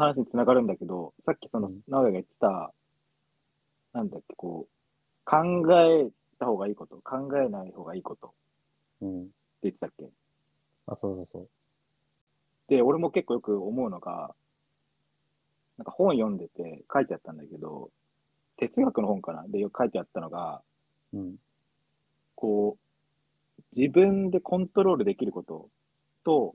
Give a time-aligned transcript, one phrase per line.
[0.00, 2.72] 話につながるんだけど、さっきそのうん、直哉が言ってた、
[3.92, 5.36] なんだっけ、こう、考
[5.80, 8.30] えた方がいいこと、考えない方がいいことっ
[9.00, 9.28] てうん。
[9.62, 10.08] 言ってたっけ？
[10.86, 11.48] あ、そうそうそう。
[12.68, 14.34] で、俺も結構よく思うのが、
[15.76, 17.90] なんか本読んでて書いてあったんだけど、
[18.58, 19.44] 哲学の本かな？
[19.48, 20.62] でよく書いてあったのが、
[21.12, 21.36] うん。
[22.34, 25.68] こう、自分でコントロールできること
[26.24, 26.54] と、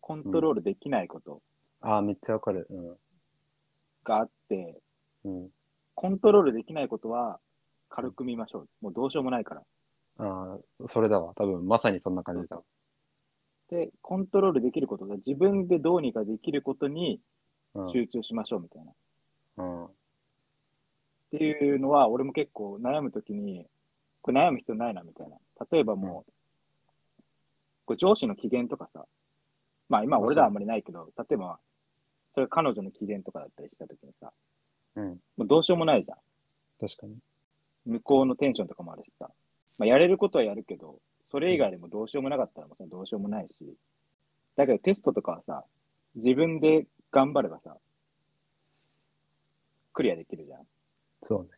[0.00, 1.40] コントロールできないこと
[1.80, 2.68] あー、めっちゃわかる。
[4.04, 4.80] があって、
[5.24, 5.42] うん。
[5.42, 5.50] うん。
[5.94, 7.40] コントロールできないことは
[7.88, 8.68] 軽く見ましょう。
[8.82, 9.62] もうどうしようもないから。
[10.18, 11.32] ああ、それだわ。
[11.34, 12.62] 多分、まさにそんな感じだわ。
[13.70, 17.20] で、コントロールできることが自分でどうにかできることに
[17.74, 17.90] うん。
[17.90, 18.90] 集中しましょうみたいな。
[18.92, 18.94] っ
[19.56, 19.88] うん。
[21.38, 23.66] ていうのは、俺も結構悩むときに、
[24.22, 25.36] これ悩む必要ないなみたいな。
[25.70, 26.32] 例えばもう、
[27.84, 29.04] これ上司の機嫌とかさ、
[29.88, 31.58] まあ今俺らはあんまりないけど、例えば、
[32.34, 34.32] それ彼女の機嫌とかだったりしたときにさ、
[34.96, 35.08] うん。
[35.36, 36.18] もうどうしようもないじゃん。
[36.80, 37.16] 確かに。
[37.86, 39.30] 向こうのテンションとかもあるしさ、
[39.78, 40.98] まあ、やれることはやるけど、
[41.30, 43.76] それ以外でもどうしようもなかったらもうどうしようもないし、
[44.56, 45.62] だけどテストとかはさ、
[46.14, 47.76] 自分で頑張ればさ、
[49.92, 50.60] クリアできるじゃん。
[51.22, 51.48] そうね。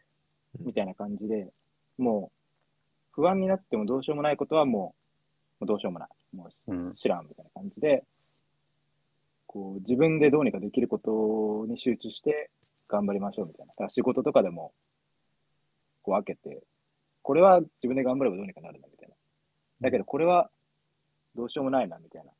[0.60, 1.48] みたいな感じで、
[1.96, 4.94] もう、不安になってもどうしようもないことはも
[5.60, 6.08] う、もうどうしようもない。
[6.36, 6.94] もううん。
[6.94, 8.04] 知らんみたいな感じで、
[9.46, 12.50] こう、自分でどうにかできることに集中して
[12.90, 13.72] 頑張りましょうみたいな。
[13.76, 14.72] だ仕事とかでも、
[16.02, 16.62] こう分けて、
[17.22, 19.14] これは自分で頑張ればどうにかなるなみたいな。
[19.80, 20.50] だけど、これは
[21.34, 22.30] どうしようもないなみたいな。
[22.30, 22.34] っ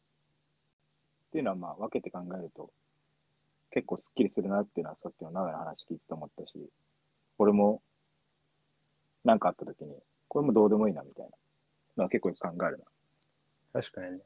[1.30, 2.70] ていうのは、まあ、分けて考えると、
[3.70, 6.52] 結構スッキリするなっていうのは、さっきの長いの話聞いてて思ったし、
[7.38, 7.82] 俺も、
[9.24, 9.94] なんかあった時に、
[10.28, 11.30] これもどうでもいいなみたいな
[11.98, 12.84] のは結構よく考えるな。
[13.72, 14.18] 確かにね。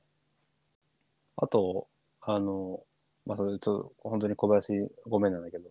[1.37, 1.89] あと、
[2.21, 2.81] あの、
[3.27, 5.69] まあ、それちょっと本当に小林ごめんなんだけど、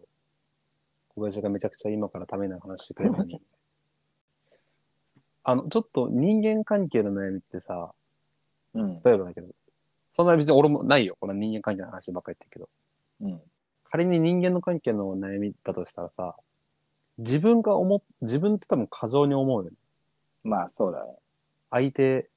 [1.09, 3.42] 小林がめちゃくちゃ今からためになる話してくれるのに、
[5.44, 7.94] あの、ちょっと人間関係の悩みってさ、
[8.74, 9.02] うん。
[9.04, 9.48] 例えばだけど、
[10.10, 11.18] そんな別に俺もないよ。
[11.20, 12.62] この人間関係の話ばっかり言ってる
[13.20, 13.42] けど、うん。
[13.86, 16.36] 仮に人間の関係の悩みだとしたらさ、
[17.18, 19.76] 自分が思っ、自分って多分過剰に思うよね。
[20.44, 21.14] まあ、そうだね。
[21.70, 22.31] 相手うん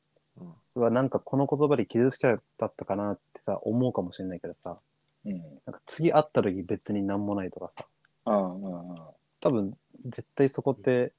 [0.75, 4.79] はなんかこの言葉で傷つけちゃったかなってさ、思うかもしれないけどさ、
[5.25, 5.41] うん。
[5.67, 7.87] なんか次会った時別になんもないとかさ、
[8.27, 8.97] うんうんうん。
[9.41, 9.77] 多分
[10.07, 11.13] 絶対そこって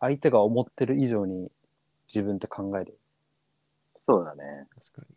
[0.00, 1.50] 相手が思ってる以上に
[2.08, 2.98] 自分って考える。
[4.06, 4.66] そうだね。
[4.74, 5.16] 確かに。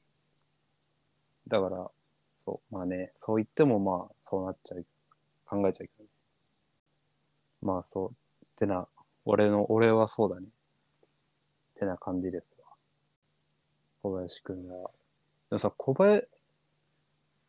[1.47, 1.91] だから、
[2.45, 4.85] そう、まあね、そう言ってもまあそうなっちゃう、
[5.45, 6.09] 考えちゃうけどね。
[7.61, 8.13] まあそう、っ
[8.57, 8.87] てな、
[9.25, 10.47] 俺の、俺はそうだね。
[10.47, 12.67] ってな感じですわ。
[14.01, 14.73] 小林くんが。
[15.49, 16.27] でもさ、小林、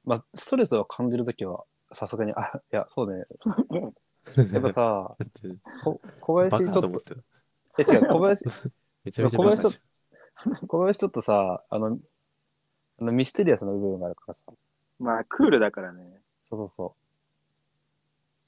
[0.05, 3.25] まあ、ストレスを感じるときは、さすがに、あ、いや、そうね。
[4.53, 5.17] やっぱさ、
[5.85, 7.03] こ小林ちょっと。
[7.79, 8.45] え、違う、小林、
[9.05, 11.99] 小林ちょっと、小林ちょっとさ、あの、
[13.01, 14.47] あのミステリアスな部分があるからさ、
[14.99, 16.03] まあ、クールだからね。
[16.45, 16.95] そうそうそ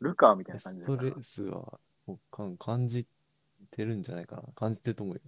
[0.00, 0.56] ルカーみたい。
[0.56, 3.06] な感じストレスはもうかん感じ
[3.70, 4.42] てるんじゃないかな。
[4.54, 5.22] 感じてると思うよ。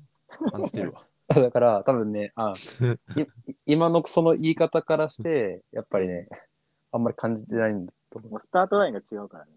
[0.50, 1.02] 感じてるわ。
[1.40, 1.42] う。
[1.42, 2.52] だから、多分ね、あ、
[3.16, 3.24] い
[3.66, 6.28] 今のその言い方からして、やっぱりね、
[6.92, 8.40] あんまり感じてないんだと思う。
[8.40, 9.52] スタートラインが違うからね。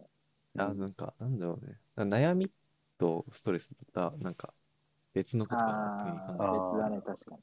[0.58, 1.78] あ、なんか、なんだろうね。
[1.96, 2.52] 悩み
[2.98, 4.54] とストレスとなんか
[5.14, 7.42] 別のことかなっていう感じ別だね、確かに。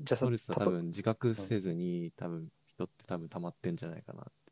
[0.00, 4.46] じゃストレスは多分自覚せずに、多分人って多分溜まってんじゃないかなって。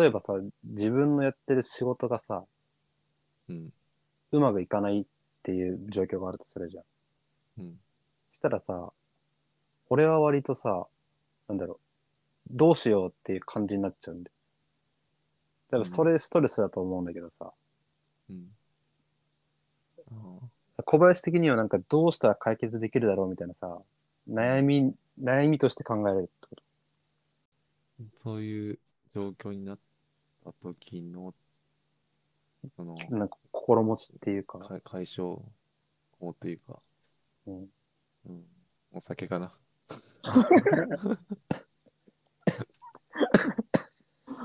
[0.00, 0.34] 例えばさ、
[0.64, 2.44] 自分のやってる仕事がさ、
[3.48, 3.72] うん。
[4.32, 5.04] うまくいかないっ
[5.42, 6.84] ていう状況があるとするじゃん。
[7.58, 7.78] うん。
[8.32, 8.92] したらさ、
[9.90, 10.86] 俺は割とさ、
[11.48, 11.78] なんだろう、
[12.50, 14.30] どうしようっていう感じになっちゃうんで。
[15.70, 17.52] 多分それストレスだと思うんだけどさ、
[18.30, 18.48] うん。
[20.78, 23.78] あ小林的にはなんかどうしたら解決できるだろうみたいなさ、
[24.30, 26.62] 悩み、悩みとして考えられるってこと。
[28.02, 28.78] ーそういう
[29.14, 29.78] 状況になっ
[30.44, 31.34] た時の、
[32.76, 35.40] その、なんか心持ちっていうか、か解消
[36.20, 36.80] 法というか、
[39.08, 39.52] 酒かな。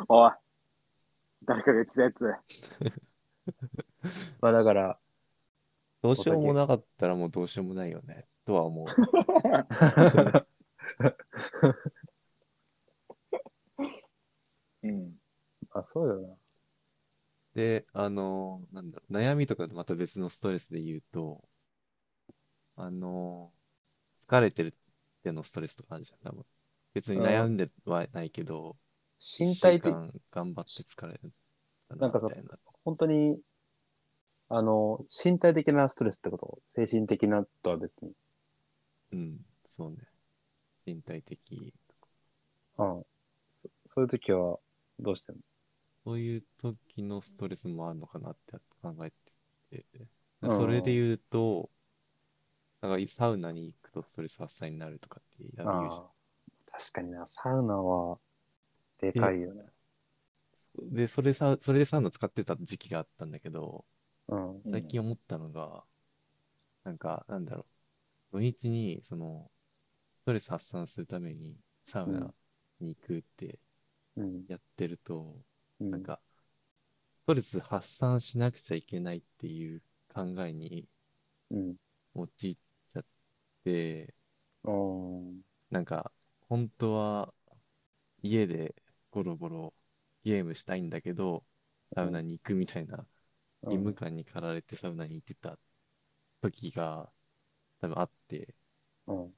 [0.08, 0.32] おい
[1.44, 2.24] 誰かが言ってたやつ。
[4.40, 4.98] まあだから、
[6.02, 8.88] どうしようもなかったらもうどうしようもないよね、とは思う。
[14.84, 15.14] うん。
[15.72, 16.38] あ、そうよな。
[17.54, 21.44] で、あの、なんだろう、悩みとかとまた別のストレスで言うと、
[22.78, 23.52] あの、
[24.28, 24.72] 疲れてるっ
[25.24, 26.46] てのストレスとかあるじゃん、多分。
[26.94, 28.78] 別に悩んではないけど、
[29.20, 29.94] 身体的、
[30.32, 31.32] 頑張って疲れる
[31.98, 32.28] なんかさ
[32.84, 33.38] 本当に、
[34.50, 36.60] あの、身体的なストレスってこと？
[36.68, 38.12] 精神的なとは別に。
[39.12, 39.38] うん、
[39.78, 39.98] そうね。
[40.86, 41.74] 身体的。
[42.78, 43.04] うん。
[43.48, 44.60] そそういう時は
[45.00, 45.42] どうしてんの？
[46.06, 49.12] そういう時のストレスもあるのかなって考え
[49.70, 50.00] てて。
[50.00, 50.08] うん
[50.50, 51.70] それで言うと、
[52.82, 55.54] なんかサウナに行くとストレス発散になるとかって言う
[56.72, 58.20] 確かにな、サウナは、
[59.00, 59.66] でかいよね。
[60.92, 63.86] で、それさ、それでサウナ使ってた時期があったんだけど、
[64.28, 64.50] うん。
[64.50, 65.86] うん最近思ったのが、
[66.84, 67.66] なんか、なんだろう、
[68.34, 69.52] 土日に、その、
[70.22, 72.34] ストレス発散するためにサウナ
[72.82, 73.60] に行くって
[74.16, 74.46] うん。
[74.48, 75.38] やってると、
[75.80, 76.22] うんなんか、
[77.24, 79.82] ストレス発散しなくちゃいけないっていう
[80.14, 80.88] 考えに
[81.52, 81.76] うん。
[82.16, 82.58] 陥っ
[83.64, 84.14] て、
[84.64, 85.42] うん。
[85.72, 86.12] なんか、
[86.50, 87.34] 本当は
[88.22, 88.76] 家で
[89.12, 89.74] ゴロゴロ
[90.24, 91.44] ゲームしたいんだけど、
[91.96, 93.06] サウナに行くみたいな
[93.64, 95.58] 義務感に駆られてサウナに行ってた
[96.42, 97.10] 時が
[97.82, 98.56] 多分あって、
[99.08, 99.34] うん。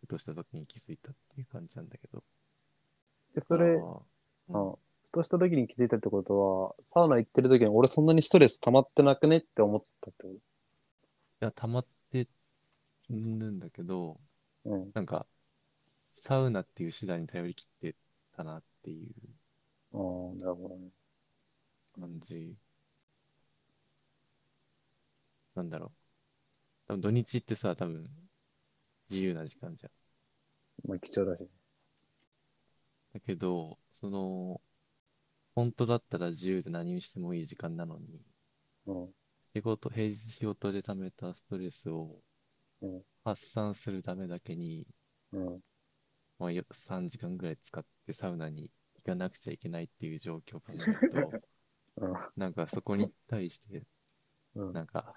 [0.00, 2.22] ふとした時に気づいたっていう感じなんだけど。
[3.34, 4.72] で、それ、うん。
[5.04, 10.28] ふとした時に気づいたってことは、サウナ行ってる時に俺そんなにストレス溜まってなくねって思ったってこ
[11.40, 12.26] いや、溜まって
[13.20, 14.20] るんだけど、
[14.64, 14.92] とうん。
[14.94, 15.26] なんか、
[16.14, 17.96] サウナっていう手段に頼り切って
[18.32, 19.12] たなっていう
[19.94, 20.90] ああ、なるほどね。
[21.94, 22.54] 感じ。
[25.54, 25.90] なんだろう。
[26.88, 28.04] 多分土日ってさ、多分
[29.08, 29.92] 自由な時間じゃん。
[30.88, 31.48] まあ貴重だしね。
[33.14, 34.60] だけど、その、
[35.54, 38.20] 本当だったら自由で何してもいい時間なのに、
[38.86, 39.14] うん。
[39.54, 42.20] 仕事、平日仕事で貯めたストレスを
[42.82, 44.86] うん発散するためだけに、
[45.32, 45.60] うん。
[46.38, 51.40] まあ、よ3時間ぐらい使ってサウナに行かなくちゃいけないっていう状況を考えると、
[51.96, 52.16] うん。
[52.36, 53.84] なんかそこに対して、
[54.54, 54.72] うん。
[54.72, 55.14] なんか、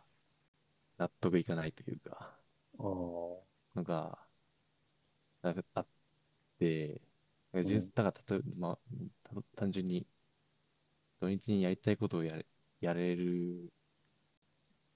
[0.98, 2.40] 納得いかないというか。
[2.78, 4.18] のが、
[5.42, 5.88] なんかあっ
[6.60, 7.02] て、
[7.54, 8.78] だから例えば、まあ、
[9.24, 10.06] た単純に、
[11.20, 12.46] 土日にやりたいことをやれ
[12.82, 13.72] やれる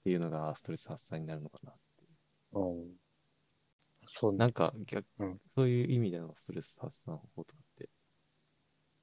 [0.00, 1.72] っていうのがストレス発散になるのかな。
[2.52, 3.00] うん。
[4.08, 4.38] そうね。
[4.38, 7.88] なんか逆、うんそういう意味でのストレス発散方法とかって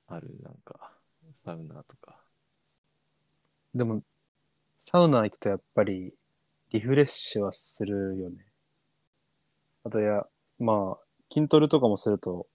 [0.07, 0.37] ある？
[0.41, 0.91] なんか、
[1.43, 2.19] サウナとか。
[3.75, 4.01] でも、
[4.77, 6.13] サウナ行くとやっぱり
[6.71, 8.45] リフレッシュはするよね。
[9.83, 10.25] あとや、
[10.59, 12.47] まあ、筋トレとかもすると、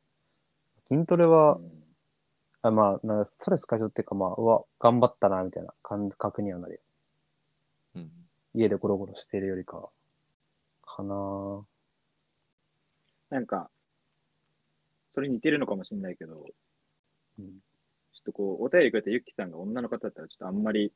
[0.91, 1.71] 筋トレは、うん
[2.63, 6.81] あまあ、なんかストレス解消っていうか、まあ、うわ、頑張ったな、みたいな感覚にはなるよ。
[7.97, 8.11] うん。
[8.55, 9.89] 家でゴロゴロしているよりかは。
[10.83, 11.63] かなぁ。
[13.31, 13.71] なんか、
[15.15, 16.47] それ似てるのかもしれないけど、
[17.39, 17.47] うん。
[17.47, 17.53] ちょ
[18.21, 20.93] っとこう、お便りくれたゆきさんが女の方だったら、ちょっとあんまり、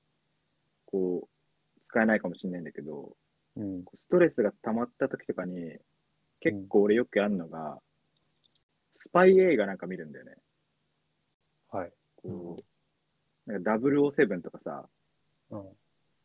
[0.85, 3.17] こう、使えないかもしれないんだけど、
[3.57, 3.85] うん。
[3.85, 5.79] こうストレスが溜まった時とかに、
[6.41, 7.81] 結構俺よくやるのが、
[8.99, 10.37] スパイ映画なんか見るんだよね。
[11.71, 11.93] はい。
[12.17, 12.57] こ
[13.47, 14.89] う、なんか007とかさ、
[15.51, 15.77] うん。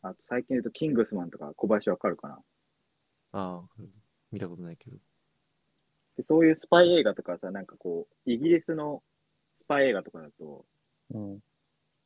[0.04, 2.40] あと最近言うとキングスマンとか小林わかるかな？
[3.34, 3.84] ああ、
[4.32, 4.98] 見たことないけど。
[6.18, 9.02] でそういうスパイ映画とかさ、なんかこう、イギリスの
[9.62, 10.66] スパイ映画とかだと、
[11.14, 11.40] うん。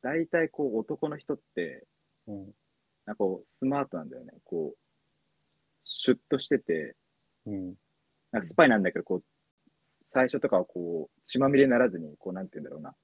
[0.02, 1.84] 大体こう男の人って、
[2.26, 2.54] うん。
[3.04, 4.32] なんかこうスマートなんだよね。
[4.44, 4.78] こう、
[5.84, 6.96] シュッとしてて、
[7.46, 7.74] うん。
[8.30, 9.22] なんかスパイなんだけど、こう、
[10.12, 12.90] 最初とかはこう、血まみれにならずに、こう、なんて言うんだろうな。
[12.90, 12.96] こ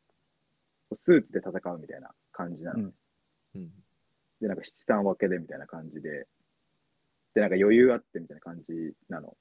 [0.93, 2.81] うスーツで戦うみたいな感じなの。
[2.81, 2.95] うん
[3.55, 3.71] うん。
[4.41, 6.27] で、なんか七三分けでみたいな感じで、
[7.35, 9.37] で、なんか余裕あってみたいな感じなの。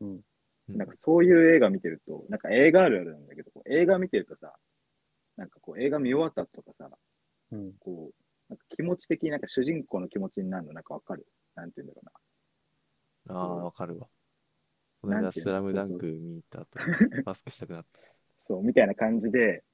[0.00, 0.10] うん。
[0.10, 0.20] うん
[0.68, 4.54] なんかそういう映画見てると、なんか映画あるあるなんだけど、こう映画見てるとさ、
[5.36, 6.88] なんかこう映画見終わった後とかさ、
[7.50, 7.72] うん。
[7.80, 8.14] こう、
[8.48, 11.26] なんか気持ち的になんか主人公の気持ちになるのなんかわかる？
[11.56, 12.02] なんて言うんだろ
[13.28, 13.36] うな。
[13.36, 14.06] ああ、わかるわ。
[15.02, 15.50] この間、なんていうの？
[15.50, 16.78] スラムダンク見た後、
[17.24, 18.00] バスケしたくなった。
[18.46, 19.64] そう、みたいな感じで、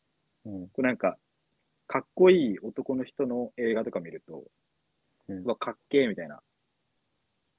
[0.46, 0.68] うん。
[0.68, 1.18] こうなんか、
[1.86, 4.44] かっこいい男の人の映画とか見ると、
[5.28, 6.40] うんうわ、かっけえみたいな。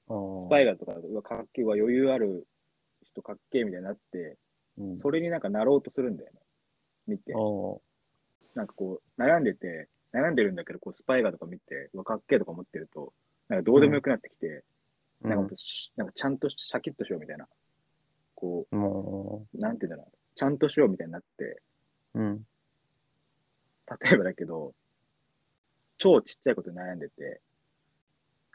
[0.08, 2.48] スパイ画とかうわ、かっけえわ、余裕ある
[3.04, 4.38] 人かっけえみたいになって、
[4.78, 5.00] うん。
[5.00, 6.40] それになんかなろうとするんだよね。
[7.08, 7.34] 見て。
[8.56, 13.14] なんかこう、悩んでて、悩んでるんだけど、こう、スパイ画とか見て、うわ、かっけえとか思ってると、
[13.50, 14.62] なんかどうでもよくなってきて、うん
[15.20, 15.56] なんか
[15.96, 17.48] なんかちゃんとシャキッとしようみたいな。
[18.36, 20.18] こもう、なんていうんだろう。
[20.36, 21.62] ちゃんとしようみたいになって、
[22.14, 22.46] う、うん。
[24.04, 24.76] 例えばだけど、
[25.98, 27.42] 超ちっちゃいことに悩んでて、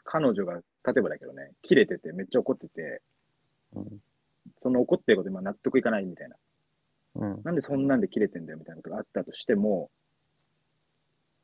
[0.05, 3.01] 彼女が、例えばだけどね、切れててめっちゃ怒ってて、
[3.75, 4.01] うん。
[4.61, 6.35] その怒ってることにまあ納得いかないみたいな
[7.15, 7.41] うん。
[7.43, 9.89] なんでそんなんで切れてんだよみたいなことがあったとしても、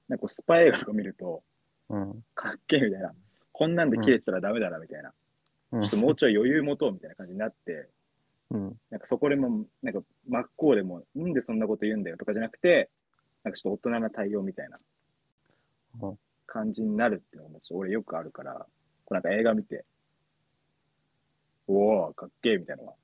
[0.07, 1.43] なんかスパイ映画とか見ると、
[1.89, 2.23] うん。
[2.35, 3.13] かっけえみたいな。
[3.51, 5.09] こんなんで切れてたらダメだなみたいな。
[5.71, 7.89] うんちょっともうちょい余裕持とうみたいな感じになって、
[8.49, 8.79] うん。
[8.89, 12.89] なんかそこでも、なんか真っ向でも、なんでそんなこと言うんだよとかじゃなくて、
[13.43, 14.77] なんかちょっと大人な対応みたいな
[16.01, 18.65] うん感じになるっていうのが、俺よくあるから、
[19.09, 19.85] こうなんか映画見て、
[21.67, 22.95] おお、かっけえみたいなのは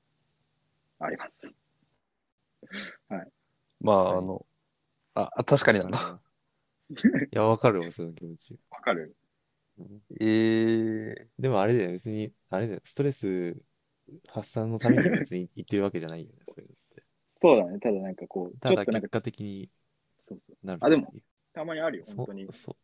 [1.00, 1.54] あります。
[3.80, 4.46] まあ、確かにあの、
[5.14, 5.98] あ、あ確かになんだ。
[7.32, 8.58] いや、わかるわ、その気持ち。
[8.70, 9.16] わかる
[9.78, 13.56] うんええでもあれだよ、別に、あれだよ、ストレス
[14.28, 17.02] 発散のために別に言ってるわけじゃないよね、そういうのって。
[17.28, 17.78] そうだね。
[17.78, 19.70] ただなんかこう、ちただ結、果的に
[20.28, 21.12] そうそうなるあでも
[21.52, 22.76] たまにあるよ、本当にそう。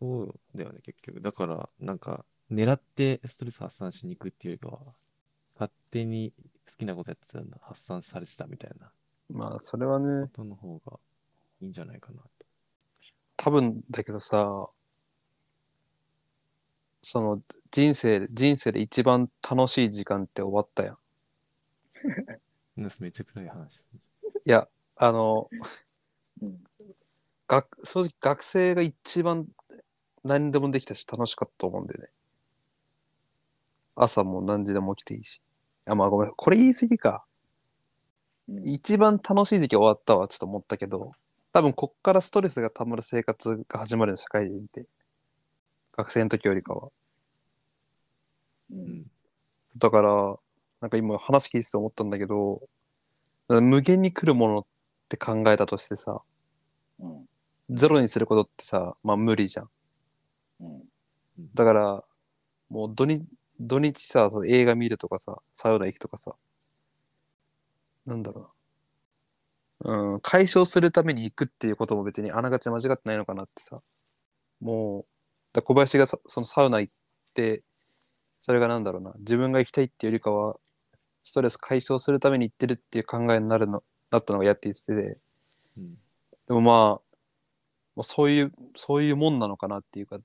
[0.00, 0.40] そう。
[0.54, 1.20] だよね、結局。
[1.20, 4.94] だから、なんか、狙ってストレス発散しに行くっていうよりかは、
[5.54, 6.32] 勝手に
[6.68, 8.92] 好きなことやってたんだ、発散されてたみたいな
[9.28, 10.98] まあ、それはねこ、との方が
[11.60, 12.28] いいんじゃないかなと。
[13.36, 14.68] 多分だけどさ、
[17.02, 20.98] その人生で、人生で一番楽しい時間って終わったやん。
[23.00, 23.80] めっちゃ暗い話。
[23.80, 23.82] い
[24.44, 25.48] や、あの、
[26.42, 26.64] うん。
[27.48, 29.46] 学正直学生が一番
[30.26, 32.08] 何でもできたし楽しかったと思うんだよね。
[33.94, 35.40] 朝も何時でも起きていいし。
[35.86, 37.24] あ、まあごめん、これ言い過ぎか。
[38.48, 41.12] うん一番楽しい時期終わったわ、ちょっと思ったけど、
[41.52, 44.86] 多分こっからストレスが溜まる生活が始まるの、社会人って。
[45.96, 46.90] 学生の時よりかは。
[48.70, 48.74] う。
[48.74, 49.06] うんん。
[49.78, 50.36] だから、
[50.80, 52.62] なんか今話聞いてて思ったんだけど、
[53.48, 54.66] 無限に来るものっ
[55.08, 56.22] て考えたとしてさ、
[57.00, 57.26] うん。
[57.70, 59.70] ゼロにすることってさ、まあ無理じゃん。
[60.60, 60.82] うん。
[61.54, 62.04] だから、
[62.68, 63.24] もう土日、
[63.60, 66.34] 土日さ、映画見るとかさ、サウナ行くとかさ、
[68.06, 70.14] なんだろうな。
[70.14, 73.82] うん、解消するために行くっていうことも別にあながち間違ってないのかなってさ。
[74.60, 75.06] もう、
[75.52, 76.94] だ小林がさそのサウナ行っ
[77.34, 77.62] て、
[78.40, 80.56] それがなんだろうな、自分が行きたいっていうよりかは、
[81.24, 85.18] ストレス解消するために行ってるっていう考えになるの、なったのがやっていて、で
[85.78, 85.98] うん。
[86.48, 87.02] もまあ、も
[87.98, 90.18] うそういう、そういうもんなのかなっていうか、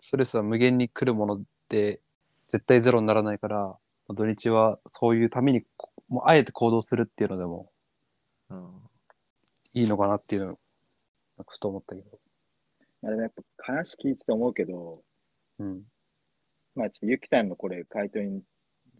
[0.00, 2.00] ストレスは無限に来るもので、
[2.48, 3.76] 絶対ゼロにならないから、
[4.08, 7.70] 土日はそういうために、こもうあえて行動するっていうのでも
[8.50, 8.90] うん
[9.74, 10.58] いいのかなっていうのを、
[11.38, 12.18] なふと思ったけど。
[13.02, 13.42] まあでもやっぱ
[13.72, 15.02] 話聞いてて思うけど、
[15.58, 15.82] うん。
[16.74, 18.42] まあちょっとゆきさんのこれ回答に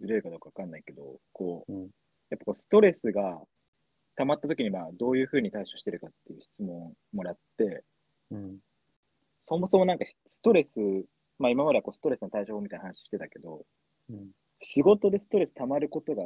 [0.01, 1.91] ずれるかどうかわかんないけど、こう、うん
[2.31, 3.41] やっぱこうストレスが
[4.15, 7.83] 溜まった時にまあどういうふうに対処してるかっていう質問をもらって、
[8.31, 8.59] うん。
[9.43, 10.79] そもそもなんかストレス、
[11.39, 13.65] まあ今まではこうストレスの対処法みたいな話してたけど、
[14.11, 14.31] うん。
[14.63, 16.25] 仕事でストレス溜まることが、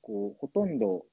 [0.00, 1.04] こう、ほとんど、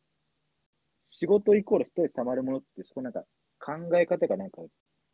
[1.07, 3.23] 仕事イコールストレス溜まるものって、そこなんか
[3.59, 4.61] 考え方がなんか、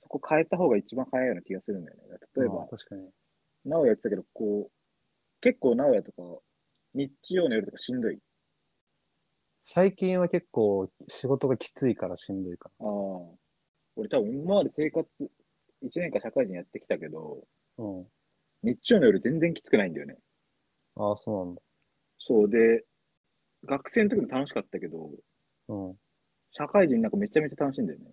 [0.03, 2.03] そこ変えた方が一番早いような気がするんだよね。
[2.35, 3.09] 例えばまあ、確かに。
[3.63, 4.71] 直哉言ってたけど、こう、
[5.39, 6.41] 結構直哉とか、
[6.93, 8.19] 日曜の夜とかしんどい？
[9.61, 12.87] 最近は結構仕事がきついからしんどいかああ。
[13.95, 15.07] 俺多分今まで生活、
[15.83, 17.83] 1年間社会人やってきたけど、な。
[17.83, 18.07] うん。
[18.63, 20.17] 日曜の夜全然きつくないんだよね。
[20.95, 21.61] ああ、そうなんだ。
[22.19, 22.85] そうで、
[23.65, 25.11] 学生の時も楽しかったけど、
[25.67, 25.91] うん。
[25.91, 25.95] あ
[26.51, 28.11] 社会人なんかめちゃめちゃ楽しいんだよね。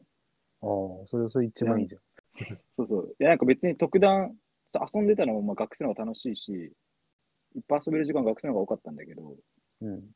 [0.62, 0.66] あ、
[1.06, 2.02] それ、それ一番いいじゃん。
[2.76, 3.16] そうそう。
[3.18, 4.36] いや、なんか別に特段、
[4.72, 9.36] そう遊んでたのもまあ学生の方が楽しいし、いっぱい遊べる時間は学生の方が多かったんだけど、
[9.80, 10.10] うん。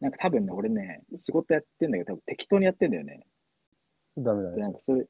[0.00, 3.26] なんか多分ね、俺ね、仕事やってんだけど、多分適当にやってんだよね。
[4.18, 4.72] ダメだねでなん。
[4.72, 5.06] かそれ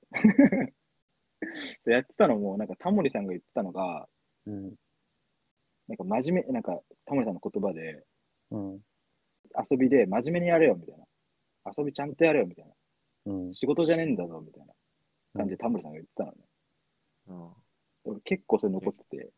[1.86, 4.06] やってたのも、なんかタモリさんが言ってたのが、
[4.46, 4.74] うん。
[5.88, 8.04] なんか真面目、なんかタモリさんの言葉で、
[8.50, 8.80] うん。
[9.70, 11.04] 遊びで真面目にやれよ、みたいな。
[11.76, 13.32] 遊びちゃんとやれよ、みたいな。
[13.32, 13.54] うん。
[13.54, 14.72] 仕事じゃねえんだぞ、みたいな
[15.34, 16.36] 感じでタモリさんが言ってたのね。
[17.28, 17.48] うん
[18.08, 19.30] 俺結構それ残ってて、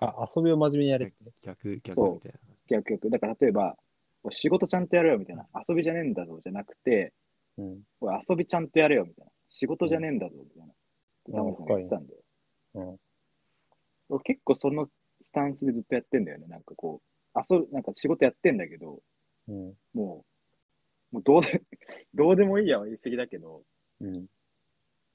[0.00, 1.16] あ、遊びを真面目にやれって？
[1.40, 2.38] 逆、逆みたいな。
[2.68, 3.08] 逆逆。
[3.08, 3.74] だから例えば、
[4.32, 5.46] 仕事ちゃんとやれよ、みたいな。
[5.66, 7.14] 遊びじゃねえんだぞ、じゃなくて、
[7.56, 7.82] うん。
[8.02, 9.32] 遊びちゃんとやれよ、みたいな。
[9.48, 10.74] 仕事じゃねえんだぞ、みたいな。
[11.30, 12.20] うんタモリさんが言ってたんだよ。
[12.74, 12.96] うん。
[14.08, 14.90] 俺結構そのス
[15.32, 16.46] タンスでずっとやってんだよね。
[16.48, 17.00] なんかこ
[17.34, 19.00] う、遊ぶ、なんか仕事やってんだけど、
[19.48, 19.74] うん。
[19.94, 20.24] も
[21.12, 21.62] う、もうどうで、
[22.14, 23.62] どうでもいいやは言い過ぎだけど、
[24.00, 24.26] うん。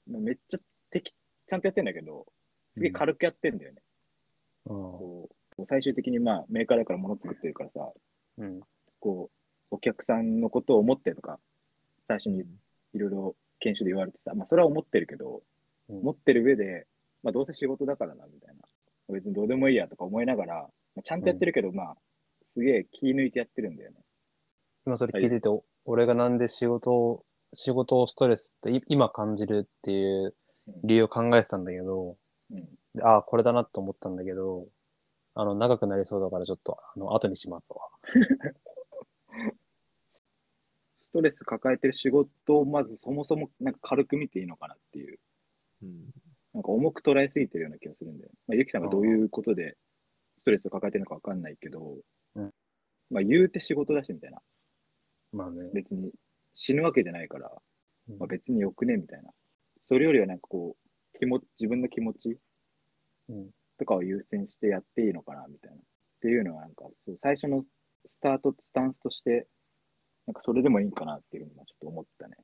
[0.06, 0.58] めっちゃ
[0.90, 1.12] 適
[1.46, 2.26] ちゃんとやってんだけど、
[2.74, 3.82] すげえ軽くやってんだよね。
[4.66, 7.92] あこう最終的にまあメーカーだから物作ってるからさ、
[8.38, 8.60] うん。
[9.00, 9.30] こ
[9.70, 11.38] う、お客さんのことを思ってとか、
[12.08, 12.44] 最初に
[12.94, 15.42] いろいろ研修で言われてさ、まあそれは思ってるけど、
[15.88, 16.86] うん思ってる上で、
[17.22, 18.62] まあどうせ仕事だからな、みたいな。
[19.14, 20.54] 別にどうでもいいやとか思いながら、
[20.96, 21.96] まあ、ちゃんとやってるけど、まあ、
[22.54, 23.98] すげえ気抜いてやってるんだよね。
[24.86, 25.48] 今それ聞いてて、
[25.84, 30.34] 俺がなんで仕事を、仕事をストレスってい今感じるっていう
[30.84, 32.16] 理由を考えてたんだけど、
[32.50, 32.64] うん。
[32.94, 34.66] でああ、これだなと思ったんだけど、
[35.34, 37.78] あの、長くなりそうだからちょっと、あの、後にしますわ。
[40.98, 45.18] ストレス抱えてる仕事をまずそもそもなんか軽く見ていいのかなっていう、
[45.82, 46.10] うん。
[46.54, 49.76] なんか重く捉えすぎてるような気がするんで、まあ、ゆきさんがどういうことで
[50.38, 51.96] ストレスを抱えてるのかわかんないけど、
[52.34, 52.50] うん
[53.10, 54.38] まあ言うて仕事だしみたいな。
[55.32, 55.70] まあね。
[55.72, 56.10] 別に
[56.54, 57.50] 死ぬわけじゃないから、
[58.08, 59.30] うんまあ、別によくねみたいな。
[59.82, 62.38] それよりはなんかこう、気持ち、自分の気持ち
[63.28, 65.76] うんとかを優先してやっていいのかなみたいな。
[65.76, 65.80] っ
[66.20, 67.64] ていうのはなんか、そう最初の
[68.08, 69.46] スタート、スタンスとして、
[70.26, 72.36] なんかそれでもいいかなっていうふうにまあちょっと思ったね。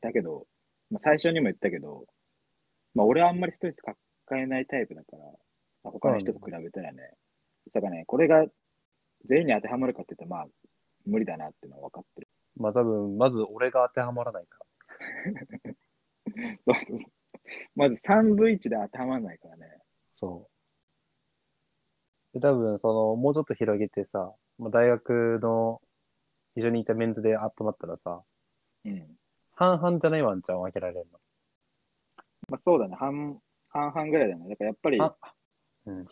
[0.00, 0.46] だけど、
[0.90, 2.06] まあ、最初にも言ったけど、
[2.94, 3.96] まあ俺はあんまりストレス抱
[4.40, 5.18] えないタイプだから、
[5.84, 7.10] まあ、他の人と比べたらね、
[7.74, 8.44] だからね、これが
[9.28, 10.48] 全員に当てはまるかって言ったらまあ
[11.06, 12.28] 無理だなっていうのは分かってる。
[12.56, 14.58] まあ多分、まず俺が当てはまらないか
[16.66, 17.12] そうそうそう。
[17.74, 19.66] まず3分1で当てはまらないからね。
[19.66, 19.78] ら。
[20.12, 20.52] そう。
[22.34, 25.80] で、多分、その、もうちょっと広げてさ、まあ、大学の
[26.54, 28.22] 一緒にいたメンズで集まったらさ、
[28.84, 29.16] うん。
[29.54, 31.06] 半々じゃないワンちゃん分けられる
[32.52, 32.96] まあそうだね。
[32.96, 33.40] 半、
[33.70, 34.46] 半々ぐらいだね。
[34.50, 34.98] だからやっぱり。
[34.98, 35.02] う
[35.90, 36.02] ん。
[36.02, 36.04] っ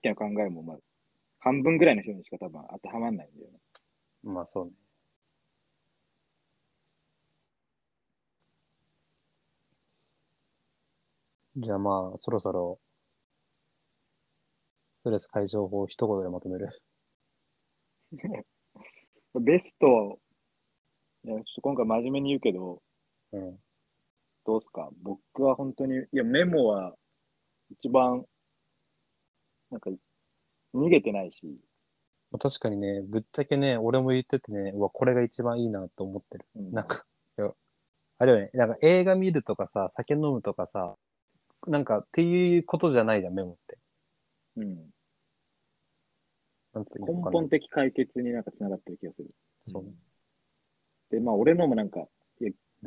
[0.00, 0.78] きの考えもまあ、
[1.38, 3.58] 半分ぐらいの人にしか多分当てはまらないんだよね。
[4.24, 4.72] まあそうね。
[11.56, 12.80] じゃあまあ、そろそろ、
[14.96, 16.66] ストレス解消法を一言でまとめる。
[19.40, 20.18] ベスト、
[21.24, 22.82] いや、ちょっと今回真面目に言うけど、
[23.30, 23.63] うん。
[24.44, 24.90] どうすか？
[25.02, 26.94] 僕は本当に、いや、メモは
[27.70, 28.24] 一番、
[29.70, 29.90] なんか、
[30.74, 31.60] 逃げてないし、
[32.30, 36.46] まあ確かにね、ぶっちゃけね、俺も言っててね、うわ、これが一番いいなと思ってる。
[36.56, 37.06] うんなんか、
[37.38, 37.52] いや
[38.18, 40.96] あれよね、なんか映画見るとかさ、酒飲むとかさ、
[41.66, 43.78] なんかっていうことじゃないじゃん、メモって。
[44.56, 44.90] うん、
[46.74, 49.30] なんつうの根本的解決になんか繋がってる気がする。
[49.62, 49.84] そう。
[51.10, 52.06] で、まあ、俺のもなんか、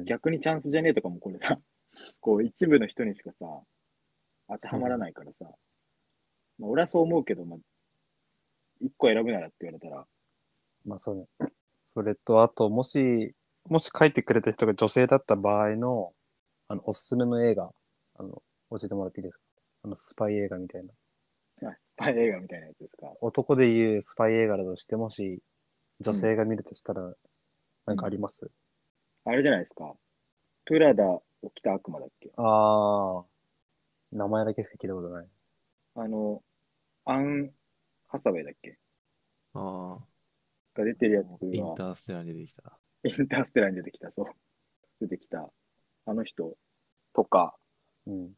[0.06, 1.60] 逆にチャンスじゃねえとかもこれさ、
[2.20, 3.62] こう、一部の人にしかさ、
[4.50, 5.46] 当てはまらないからさ、
[6.60, 7.60] まあ、俺はそう思うけど、まあ、
[8.80, 10.06] 一個選ぶならって言われたら、
[10.86, 11.28] まあそうね。
[11.86, 13.34] それと、あと、もし、
[13.66, 16.14] もし書いてくれた人が女性だった場合の、
[16.68, 17.72] あの、おすすめの映画、
[18.16, 19.44] あの、教えてもらっていいですか？
[19.84, 20.94] あの、スパイ映画みたいな。
[21.70, 23.12] あスパイ映画みたいなやつですか？
[23.22, 25.42] 男で言うスパイ映画だとして、もし、
[26.00, 27.14] 女性が見るとしたら、
[27.86, 28.50] なんかあります、
[29.28, 29.94] あれじゃないですか。
[30.64, 31.22] プラダを
[31.54, 32.32] 着た悪魔だっけ？
[32.38, 33.26] ああ、
[34.14, 35.28] 名前だけしか聞いたことない。
[35.96, 36.42] あの、
[37.04, 37.52] アン・
[38.08, 38.78] ハサウェイだっけ？
[39.54, 39.98] あ
[40.76, 42.80] が出てるやつインターステラーに出てきた。
[43.04, 44.26] インターステラーに出てきた、そう。
[45.02, 45.52] 出てきた、
[46.06, 46.56] あの人
[47.14, 47.58] とか、
[48.06, 48.30] うん。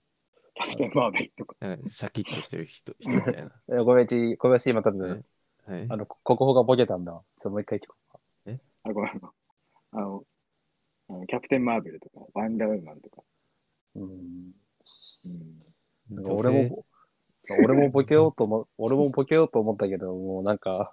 [0.56, 1.56] キャプテン・マーベルとか。
[1.88, 3.52] シャキッとしてる人 人みたいな。
[3.70, 5.24] えごめんち、小林今多分、
[5.68, 5.88] はい。
[5.88, 7.12] あの、国宝がボケたんだ。
[7.12, 8.20] ちょっともう一回聞こうか。
[8.84, 9.22] あ、ごめん。
[9.92, 10.24] あの、
[11.10, 13.24] あのキャプテン・マーベルとか、ワンダーウーマンとか。
[13.96, 14.52] うん。
[15.26, 16.16] うん。
[16.16, 16.86] なんか俺も、
[17.64, 20.92] 俺もボケようと思、 俺もボケようと思ったけど、もうなんか、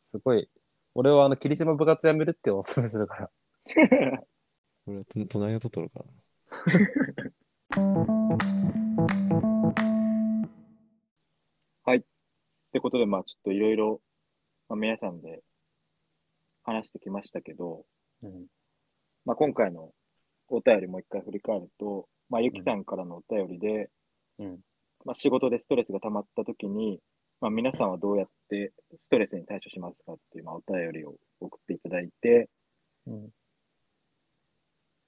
[0.00, 0.48] すごい、
[0.94, 3.30] 俺はあの、霧島部活やめるっておすすめするから。
[4.86, 6.04] これはと隣のトトロか
[12.70, 14.00] ってことで、まあちょっといろいろ、
[14.68, 15.42] まあ、皆さんで
[16.62, 17.84] 話してきましたけど、
[18.22, 18.46] うん。
[19.24, 19.92] まあ今回の
[20.48, 23.90] お便りもう一回振り返ると、まあゆきさんからのお便りで、
[24.38, 24.58] うん。
[25.04, 27.00] まあ仕事でストレスが溜まった時に、
[27.40, 32.48] まあ皆さんはどうやってストレスに対処しますかっていう、まあ、お便りを送っていただいて、
[33.06, 33.28] うん。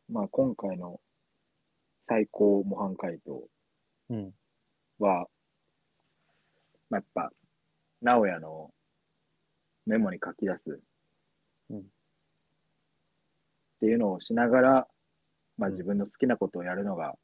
[0.09, 1.01] まあ今回の
[2.09, 3.43] 最高模範解答
[4.11, 4.33] うん。
[4.99, 5.27] は、
[6.91, 7.31] まあ、やっぱ、
[8.03, 8.71] 直哉の
[9.87, 10.81] メモに書き出す。
[11.71, 11.83] うん
[13.83, 14.89] っていうのをしながら、
[15.59, 17.15] まあうん自分の好きなことをやるのが、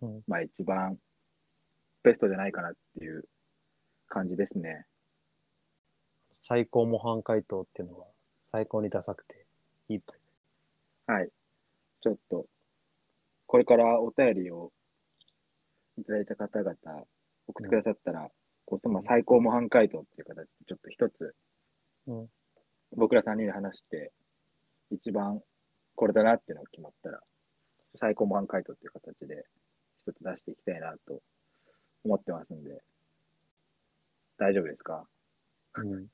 [0.00, 0.96] うんまあ一番
[2.04, 3.24] ベストじゃないかなっていう
[4.06, 4.86] 感じですね。
[6.32, 8.06] 最高模範解答っていうのは、
[8.42, 9.44] 最高にダサくて
[9.88, 10.14] いいと。
[11.08, 11.28] はい。
[12.00, 12.46] ちょっと、
[13.46, 14.70] これからお便りを
[15.98, 16.74] いただいた方々、
[17.48, 18.28] 送ってくださったら、
[18.66, 21.34] こうその最高模範解答っていう形で、ちょっと一つ、
[22.06, 22.28] うん
[22.96, 24.12] 僕ら3人で話して、
[24.90, 25.42] 一番
[25.98, 27.20] これだなっていうのが決まったら、
[27.96, 29.44] 最高模範解答っていう形で、
[29.96, 31.20] 一つ出していきたいなと
[32.04, 32.80] 思ってますんで、
[34.38, 35.08] 大丈夫ですか？
[35.74, 36.06] うん。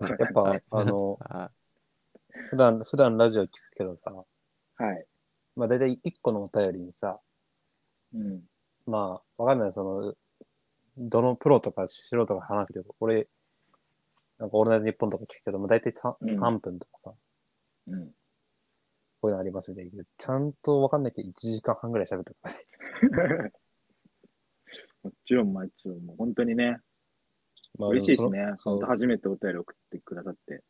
[0.00, 1.50] やっぱ、あの、 あ
[2.48, 5.06] 普段、普段ラジオ聞くけどさ、はい。
[5.54, 7.20] まあ大体1個のお便りにさ、
[8.14, 8.48] うん。
[8.86, 10.14] まあ、わかんない、その、
[10.96, 13.28] どのプロとか素人が話すけど、俺、
[14.38, 17.14] なんかオールナイトニッポンとか聞くけど、まあ大体 3, うん3分とかさ、
[17.88, 18.14] うん。
[19.24, 20.04] こういうのありますみたいな。
[20.18, 23.52] ちゃんとわかんないけど、1時間半ぐらい喋ったからね。
[25.02, 26.76] もちろん、もちろん、もう本当にね、
[27.78, 28.52] まあ嬉しいですね。
[28.62, 30.62] 本当初めてお便り送ってくださって。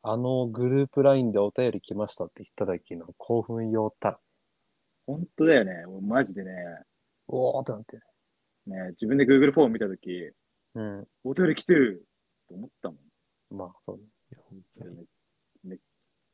[0.00, 4.20] あのグループ LINE でお便り来ましたって言った時の興奮よったら、
[5.06, 5.84] 本当だよね。
[5.84, 6.52] もうマジでね、
[7.26, 7.98] おーってなって。
[8.68, 10.08] ね自分で Google フォーム見たとき、
[10.76, 11.06] うん。
[11.24, 12.06] お便り来てる
[12.48, 12.98] と思ったもん。
[13.54, 13.98] まあ、そう。
[13.98, 15.04] いや、本当にそれめ
[15.64, 15.78] めっ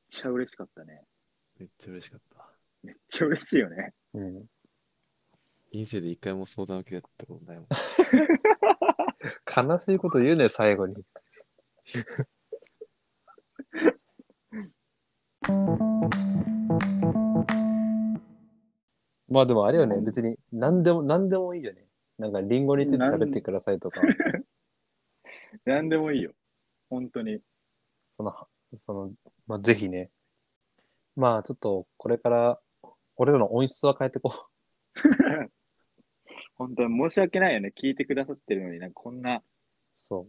[0.09, 1.03] ちゃ嬉しかったね。
[1.59, 2.49] めっちゃ嬉しかった。
[2.83, 3.93] めっちゃ嬉しいよね。
[4.15, 4.45] うん。
[5.73, 7.67] 人生で一回も相談受けたことないもん。
[9.69, 10.97] 悲しいこと言うね、最後に。
[19.29, 21.87] まあでもあれよね、別に何でも、何でもいいよね。
[22.19, 24.01] なんかリンゴについて喋ってくださいとか、
[25.65, 26.33] なんでもいいよ。
[26.89, 27.41] 本当に。
[28.17, 28.33] その、
[28.87, 29.13] その、
[29.47, 30.13] まあぜひね。
[31.17, 32.61] まあちょっとこれから、
[33.17, 34.49] 俺らの音質は変えてこ
[36.57, 37.73] 本当に申し訳ないよね。
[37.77, 39.43] 聞いてくださってるのに、なんかこんなう。
[39.95, 40.29] そ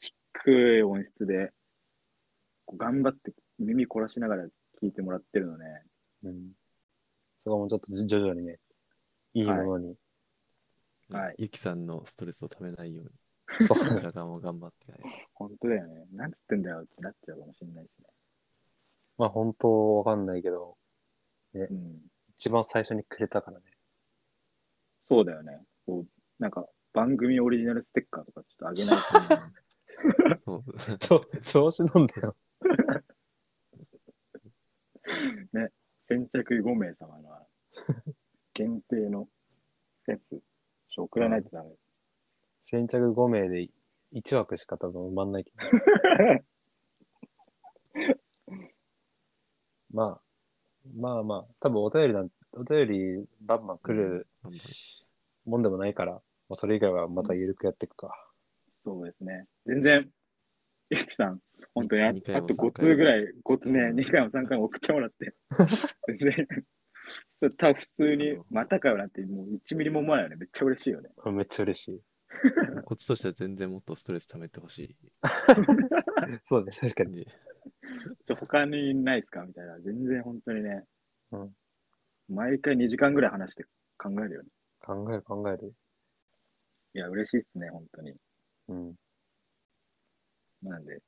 [0.00, 1.52] 低い音質で、
[2.66, 4.46] こう頑張って耳凝らしながら
[4.82, 5.66] 聞いてもらってるのね。
[6.22, 6.28] う。
[6.28, 6.52] うん。
[7.38, 8.58] そこもちょっと徐々にね、
[9.34, 9.88] いいものに。
[9.88, 14.94] はいゆきさんのストレスをためないように、そうこちら側も頑張って。
[15.34, 16.06] 本当だよね。
[16.12, 18.06] なんつってんだよってなっちゃうかもしれないしね。
[19.18, 20.76] まあ本当わかんないけど、
[21.54, 22.00] うん。
[22.38, 23.64] 一番最初にくれたからね。
[25.04, 25.60] そうだよね。
[25.86, 26.06] こう、
[26.38, 28.96] なんか番組オリジナルステッカーとかちょっとあげない
[30.38, 30.64] と、そう。
[30.98, 32.36] ちょ、調子乗んだよ。
[36.06, 37.48] 先着5名様の
[38.52, 39.28] 限定の
[40.06, 40.42] やつ、
[40.96, 41.74] 送らないとダメ。
[42.62, 43.68] 先着5名で
[44.12, 45.56] 1枠しか多分埋まんないけど。
[49.94, 50.20] まあ、
[50.98, 54.26] まあまあ、多分お便りなん、お便りバンバン来る
[55.46, 58.12] もんでもないから、まあ、それ以外はまた緩くやっていくか。
[58.84, 59.46] そうですね。
[59.66, 60.10] 全然、
[60.90, 61.38] ゆきさん、
[61.74, 65.34] 本当にああ二回もと5三回も通ぐらい、5通ね、2回も3回も送ってもらって、
[66.08, 66.48] 全然、
[67.28, 70.36] それ多分普通に、またかよなんて、もう1ミリも思わないよね。
[70.36, 71.10] めっちゃ嬉しいよね。
[71.26, 72.02] めっちゃ嬉しい。
[72.84, 74.96] こっちとしては全然もっとストレス溜めてほしい。
[76.42, 77.26] そうね、確かに。
[78.10, 79.44] でちょ他にないですか？
[79.44, 79.78] みたいな。
[79.80, 80.84] 全然本当にね、
[81.32, 81.56] うん
[82.28, 83.64] 毎回2時間ぐらい話して
[83.98, 84.48] 考えるよね。
[84.80, 85.74] 考える考える。
[86.94, 88.14] いや、嬉しいっすね、本当に。
[88.68, 88.94] うん。
[90.62, 91.02] なんで、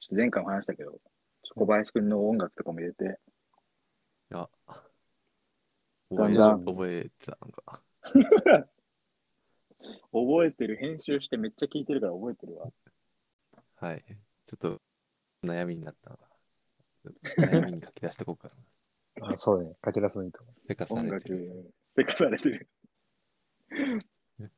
[0.00, 1.00] ちょっと前回も話したけど、
[1.42, 4.50] ちょ小林くんの音楽とかも入れて、いや、
[6.10, 7.82] だ覚え覚えてたのか。
[10.12, 12.70] 覚えてる、編集してめっちゃ聞いてるから覚えてるわ。
[13.76, 14.04] はい。
[14.44, 14.82] ちょっと
[15.44, 16.28] 悩みになったのが、
[17.38, 18.54] 悩みに書き出してこうかな。
[19.32, 22.68] あそうね、書き出すのいいと思せかされてる。、せかされてる。
[24.38, 24.48] う。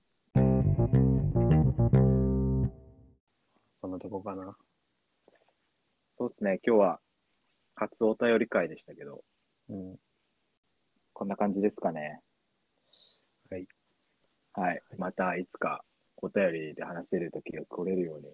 [3.77, 4.57] そんなとこかな。
[6.17, 7.01] そうですね、今日は
[7.75, 9.25] 初お便り会でしたけど、
[9.69, 9.97] うん。
[11.13, 12.21] こんな感じですかね。
[13.51, 13.67] はい。
[14.53, 14.83] はい。
[14.99, 15.85] またいつか
[16.19, 18.27] お便りで話せる時が来れるように、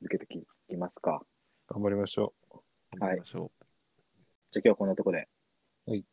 [0.00, 1.22] 続けていきますか。
[1.68, 2.32] 頑張りましょ
[2.98, 3.48] はいじゃあ
[4.54, 5.28] 今日はこんなとこで。
[5.86, 6.04] はい。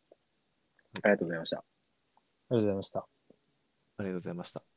[1.04, 1.58] ありがとうございました。
[1.58, 1.62] う。
[1.62, 1.64] あ
[2.52, 3.00] りがとうございました。
[3.00, 3.04] う。
[3.98, 4.75] ありがとうございました。